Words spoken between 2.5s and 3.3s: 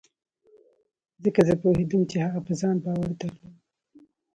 ځان باور